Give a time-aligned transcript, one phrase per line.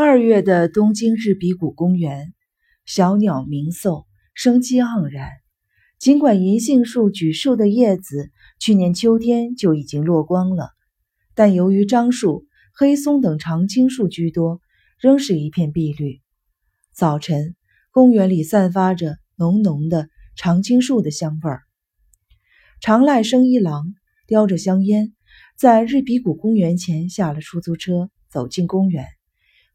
[0.00, 2.32] 二月的东京日比谷公园，
[2.86, 5.28] 小鸟鸣奏，生机盎然。
[5.98, 8.30] 尽管银杏树举树的叶子
[8.60, 10.70] 去年秋天就已经落光了，
[11.34, 14.60] 但由于樟树、黑松等常青树居多，
[15.00, 16.20] 仍是一片碧绿。
[16.92, 17.56] 早晨，
[17.90, 21.62] 公园里散发着浓浓的常青树的香味儿。
[22.80, 23.94] 长濑生一郎
[24.28, 25.12] 叼着香烟，
[25.56, 29.04] 在日比谷公园前下了出租车，走进公园，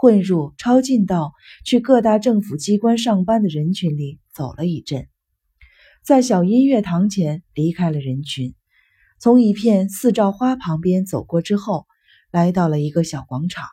[0.00, 1.32] 混入超近道
[1.64, 5.08] 去各大政府机关上班的人群里走了一阵，
[6.04, 8.54] 在小音乐堂前离开了人群，
[9.18, 11.86] 从一片四照花旁边走过之后，
[12.30, 13.66] 来到了一个小广场。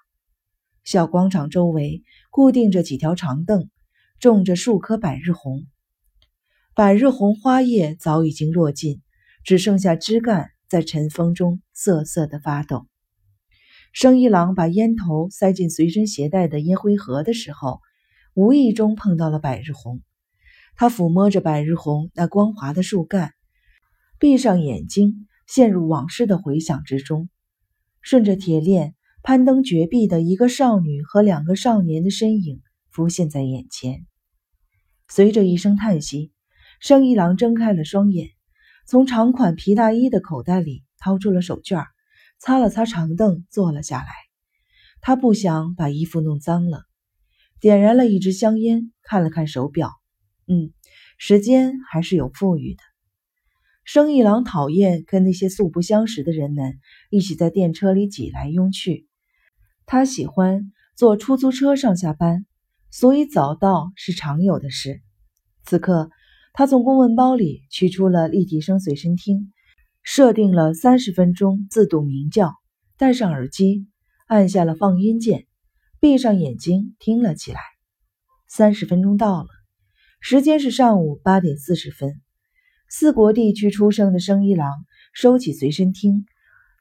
[0.83, 3.69] 小广场周围固定着几条长凳，
[4.19, 5.67] 种着数棵百日红。
[6.73, 9.01] 百日红花叶早已经落尽。
[9.43, 12.87] 只剩下枝干在晨风中瑟瑟的发抖。
[13.95, 17.79] 生一郎把烟头塞进随身携带的烟灰盒的时候，
[18.33, 20.01] 无意中碰到了百日红。
[20.75, 23.31] 他抚摸着百日红那光滑的树干，
[24.19, 27.29] 闭上眼睛，陷入往事的回想之中。
[28.01, 32.61] 顺着铁链攀登绝壁的一个少女和两个少年的身影
[32.91, 34.05] 浮现在眼前。
[35.07, 36.33] 随着一声叹息，
[36.81, 38.27] 生一郎睁开了双眼。
[38.85, 41.85] 从长款皮大衣的口袋里掏出了手绢，
[42.39, 44.07] 擦了擦长凳，坐了下来。
[45.01, 46.83] 他不想把衣服弄脏了，
[47.59, 49.91] 点燃了一支香烟，看了看手表，
[50.47, 50.71] 嗯，
[51.17, 52.81] 时间还是有富裕的。
[53.83, 59.07] 生意郎讨厌跟那些素不相识的人们一起在电车里挤来拥去，
[59.85, 62.45] 他喜欢坐出租车上下班，
[62.89, 65.01] 所以早到是常有的事。
[65.63, 66.09] 此刻。
[66.57, 69.51] 他从公文包里取出了立体声随身听，
[70.07, 72.53] 设定了三十分钟自动鸣叫，
[72.95, 73.87] 戴上耳机，
[74.27, 75.47] 按下了放音键，
[75.99, 77.59] 闭上眼睛听了起来。
[78.47, 79.49] 三十分钟到了，
[80.19, 82.21] 时间是上午八点四十分。
[82.87, 84.71] 四国地区出生的生一郎
[85.11, 86.27] 收起随身听，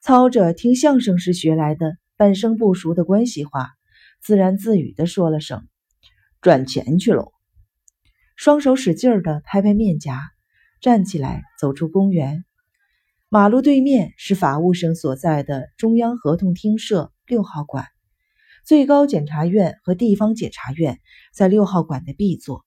[0.02, 3.70] 操着听相声时学来的半生不熟的关系话，
[4.20, 5.66] 自言自语地说了声
[6.42, 7.32] ：“赚钱去喽。”
[8.36, 10.20] 双手使劲儿地拍拍面颊，
[10.82, 12.44] 站起来走出公园。
[13.34, 17.84] 马路对面是法务省所在的中央合同厅舍六号馆，
[18.64, 21.00] 最高检察院和地方检察院
[21.34, 22.64] 在六号馆的 B 座，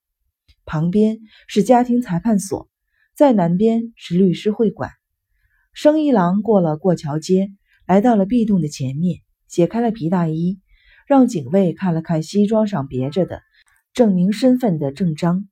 [0.66, 2.68] 旁边是家庭裁判所，
[3.16, 4.90] 在南边是律师会馆。
[5.72, 7.48] 生一郎过了过桥街，
[7.86, 10.60] 来到了 B 栋的前面，解开了皮大衣，
[11.06, 13.40] 让警卫看了看西装上别着的
[13.94, 15.48] 证明身份的证章。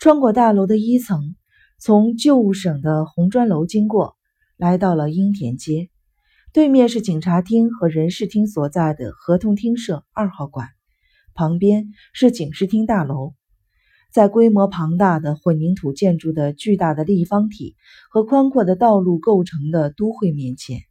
[0.00, 1.36] 穿过大楼的一层，
[1.78, 4.16] 从旧务省的红砖楼经过，
[4.60, 5.88] 来到了樱田街。
[6.52, 10.68] 对面是警察厅和人事厅所在的合同厅舍二号馆，
[11.32, 13.32] 旁边是警视厅大楼。
[14.12, 17.74] 在规模庞大的混凝土建筑的巨大的立方体
[18.10, 20.82] 和宽阔的道路构成的都会面前，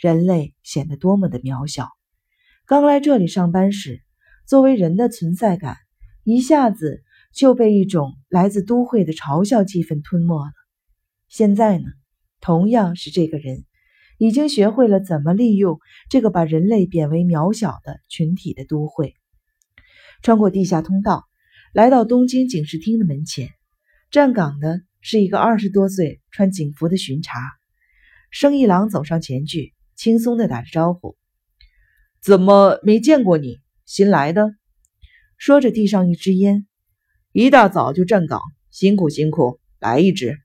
[0.00, 1.88] 人类显得多么的渺小。
[2.66, 4.02] 刚来这里上班时，
[4.44, 5.76] 作为人的存在感
[6.24, 7.04] 一下子。
[7.34, 10.52] 就被一种来自都会的嘲笑气氛吞没了。
[11.28, 11.86] 现在呢，
[12.44, 13.64] 同样是这个人，
[14.18, 15.78] 已经学会了怎么利用
[16.10, 19.14] 这个把人类贬为渺小的群体的都会。
[20.20, 21.24] 穿过地下通道，
[21.72, 23.48] 来到东京警视厅的门前，
[24.10, 27.40] 站岗的是一个二十多岁、穿警服的巡查。
[28.30, 31.16] 生一郎走上前去，轻松地打着招呼
[32.20, 33.60] ：“怎么没见过你？
[33.86, 34.54] 新来的？”
[35.38, 36.66] 说着递上一支烟。
[37.32, 40.36] 一大早就站岗，辛苦辛苦，来一支。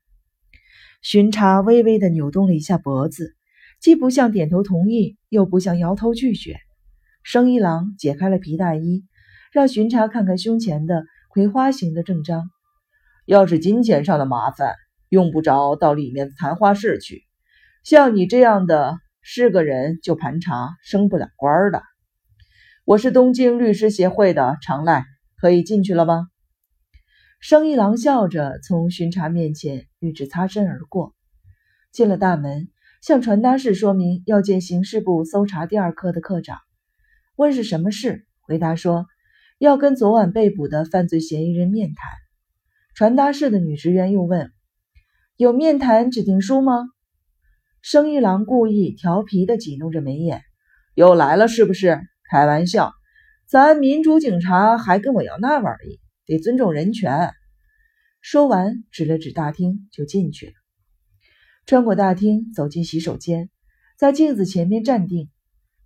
[1.02, 3.34] 巡查微微的扭动了一下脖子，
[3.80, 6.56] 既不像点头同意，又不像摇头拒绝。
[7.22, 9.04] 生一郎解开了皮大衣，
[9.50, 12.50] 让巡查看看胸前的葵花形的正章。
[13.24, 14.74] 要是金钱上的麻烦，
[15.08, 17.22] 用不着到里面的谈话室去。
[17.82, 21.82] 像你这样的是个人就盘查，升不了官的。
[22.84, 25.04] 我是东京律师协会的常赖，
[25.40, 26.26] 可以进去了吗？
[27.40, 31.14] 生一郎笑着从巡查面前与之擦身而过，
[31.90, 32.68] 进了大门，
[33.00, 36.58] 向传达室说明要见刑事部搜查第二科的科长。
[37.36, 38.26] 问是什么事？
[38.42, 39.06] 回答说
[39.58, 42.10] 要跟昨晚被捕的犯罪嫌疑人面谈。
[42.94, 44.52] 传达室的女职员又问
[45.38, 46.90] ：“有面谈指定书吗？”
[47.80, 50.42] 生一郎故意调皮地挤弄着眉眼
[50.94, 52.02] ：“又来了是不是？
[52.30, 52.92] 开玩笑，
[53.46, 55.98] 咱民主警察还跟我要那玩意？”
[56.30, 57.34] 得尊重人权。
[58.20, 60.52] 说完，指了指大厅，就进去了。
[61.66, 63.50] 穿过大厅，走进洗手间，
[63.98, 65.28] 在镜子前面站定。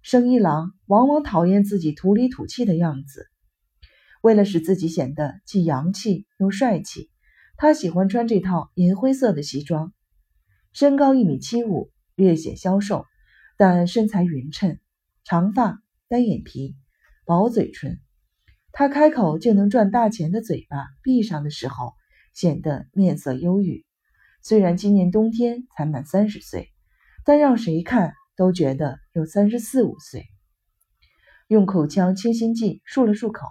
[0.02, 3.26] 生一郎往往讨厌自己土里土气的样子，
[4.20, 7.08] 为了使自己显得既洋气又帅气，
[7.56, 9.94] 他喜欢穿这套银灰色的西装。
[10.74, 13.06] 身高一米七五，略显消瘦，
[13.56, 14.78] 但身材匀称，
[15.24, 16.76] 长发，单眼皮，
[17.24, 17.98] 薄嘴唇。
[18.76, 21.92] 他开口就能赚大钱的嘴巴闭上的时候，
[22.32, 23.86] 显得面色忧郁。
[24.42, 26.72] 虽然今年冬天才满三十岁，
[27.24, 30.26] 但让谁看都觉得有三十四五岁。
[31.46, 33.46] 用口腔清新剂漱了漱口，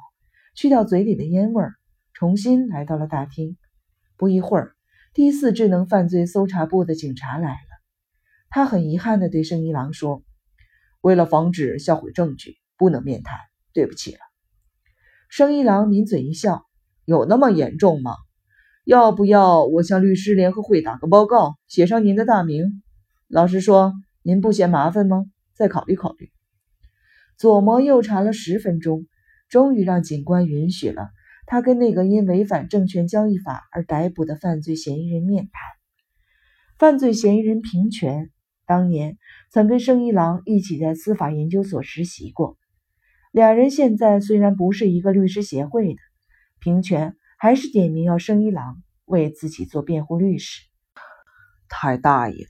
[0.56, 1.75] 去掉嘴里的烟味儿，
[2.12, 3.56] 重新来到了大厅。
[4.18, 4.75] 不一会儿，
[5.14, 7.58] 第四智能犯罪搜查部的警察来了。
[8.50, 10.22] 他很遗憾地对生一郎说
[11.00, 13.40] ：“为了防止销毁证据，不能面谈，
[13.72, 14.20] 对不起了。”
[15.35, 16.63] 生一郎抿嘴一笑
[17.06, 18.12] ：“有那么严重吗？”
[18.85, 22.83] 要不要我向律师联合会打个报告，写上您的大名？
[23.30, 25.25] 老实说，您不嫌麻烦吗？
[25.56, 26.30] 再考虑考虑。
[27.35, 29.07] 左磨右查了十分钟，
[29.50, 31.09] 终于让警官允许了
[31.47, 35.51] 他跟那个因违反证券交易法而逮捕的犯罪嫌疑人面谈。
[36.77, 38.29] 犯罪嫌疑人平泉
[38.68, 39.18] 当年
[39.50, 42.56] 曾跟生一郎一起在司法研究所实习过，
[43.33, 46.00] 俩人现在虽然不是一个律师协会的，
[46.62, 47.18] 平泉。
[47.35, 50.62] 还是点名要生一郎为自己做辩护律师，
[51.68, 52.50] 太大意了！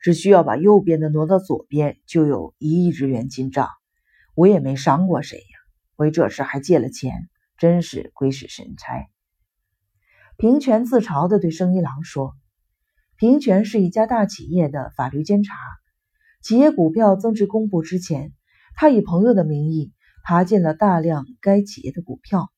[0.00, 3.68] 只需要把右边的挪到左边，就有一亿日元进账。
[4.34, 5.58] 我也没伤过谁呀，
[5.96, 7.28] 为这事还借了钱，
[7.58, 9.10] 真是鬼使神差。
[10.38, 12.34] 平泉自嘲地对生一郎说
[13.18, 15.54] ：“平泉是一家大企业的法律监察，
[16.40, 18.32] 企业股票增值公布之前，
[18.74, 19.92] 他以朋友的名义
[20.24, 22.50] 爬进了大量该企业的股票。”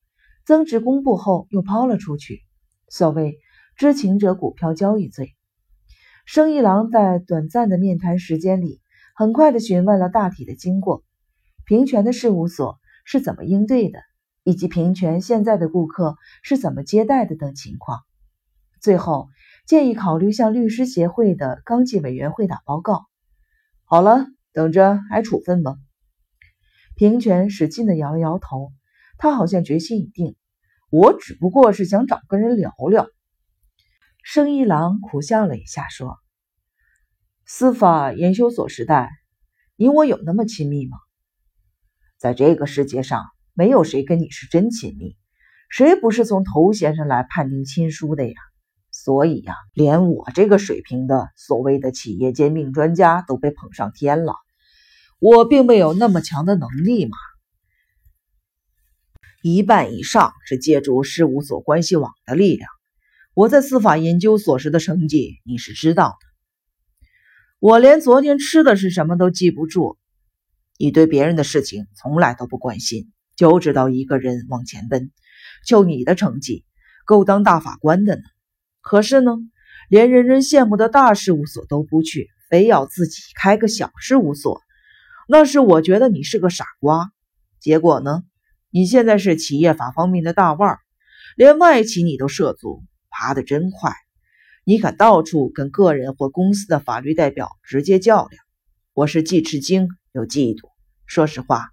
[0.47, 2.43] 增值公布后又抛了出去，
[2.89, 3.37] 所谓
[3.75, 5.35] 知情者股票交易罪。
[6.25, 8.81] 生一郎在短暂的面谈时间里，
[9.17, 11.03] 很快的询问了大体的经过，
[11.65, 13.99] 平泉的事务所是怎么应对的，
[14.45, 17.99] 以及平泉现在的顾客是怎么接待的等情况。
[18.81, 19.27] 最后
[19.67, 23.07] 建议考虑向律师协会的纲纪委员会打报告。
[23.85, 25.75] 好了，等着挨处分吧。
[26.97, 28.73] 平泉使劲的摇了摇头。
[29.19, 30.37] 他好像决心已定，
[30.91, 33.07] 我只不过是想找个人聊聊。
[34.23, 36.19] 生一郎苦笑了一下，说
[37.47, 39.11] ：“司法研究所时代，
[39.77, 40.99] 你我有那么亲密吗？
[42.19, 45.17] 在这个世界上，没有谁跟你是真亲密，
[45.71, 48.35] 谁不是从头衔上来判定亲疏的呀？
[48.91, 54.35] 所以呀，连我这个水平的所谓的企业兼并专家都被捧上天了。
[55.19, 57.17] 我并没有那么强的能力嘛。”
[59.43, 62.69] 一半以上是借助事务所关系网的力量。
[63.33, 67.07] 我在司法研究所时的成绩你是知道的。
[67.61, 69.99] 我连昨天吃的是什么都记不住。
[70.79, 75.11] 你对别人的事情从来都不关心，就知道一个人往前奔。
[75.65, 76.65] 就你的成绩，
[77.05, 78.23] 够当大法官的呢。
[78.81, 79.37] 可是呢，
[79.89, 84.61] 连人人羡慕的大事务所都不去，非要自己开个小事务所，
[85.26, 87.12] 那是我觉得你是个傻瓜。
[87.61, 88.23] 结果呢？
[88.70, 90.78] 你现在是企业法方面的大腕儿，
[91.37, 93.93] 连外企你都涉足，爬得真快。
[94.64, 98.43] 你敢到处跟个人或公司的法律代表直接较量，
[98.93, 100.69] 我是既吃惊又嫉妒。
[101.06, 101.70] 说实话，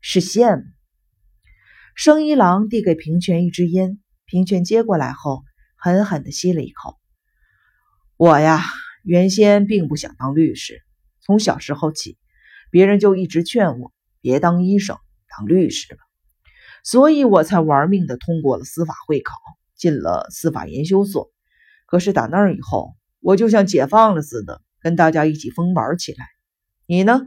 [0.00, 0.62] 是羡慕。
[1.94, 5.42] 生一郎递给平泉一支烟，平泉接过来后，
[5.76, 6.96] 狠狠地吸了一口。
[8.16, 8.62] 我呀，
[9.02, 10.82] 原先并不想当律师，
[11.20, 12.17] 从小时候起，
[12.70, 14.96] 别人就一直劝我别当医生，
[15.28, 16.00] 当律师吧。
[16.84, 19.34] 所以我才玩命的通过了司法会考，
[19.76, 21.30] 进了司法研究所。
[21.86, 26.26] 可是打那儿以后，我就像解放了似的，跟大家一起疯玩起来。
[26.86, 27.22] 你呢，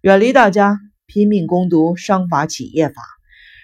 [0.00, 3.02] 远离大家，拼命攻读商法、企业法。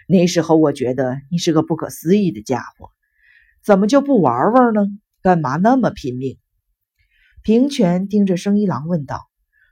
[0.08, 2.90] 那时候我觉得你是个不可思议的家伙，
[3.64, 4.86] 怎么就不玩玩呢？
[5.20, 6.38] 干嘛那么拼命？
[7.42, 9.28] 平泉盯着生一郎问道：“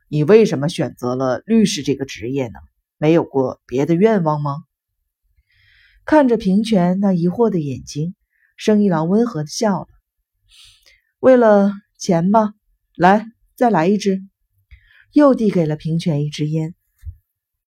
[0.08, 2.58] 你为什么选择了律师这个职业呢？
[2.98, 4.64] 没有过别的愿望吗？”
[6.06, 8.14] 看着平泉那疑惑的眼睛，
[8.56, 9.88] 生一郎温和的笑了。
[11.18, 12.52] 为了钱吧，
[12.94, 14.22] 来，再来一支。
[15.12, 16.74] 又递给了平泉一支烟，